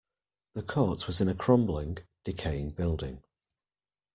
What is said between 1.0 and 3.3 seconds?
was in a crumbling, decaying building.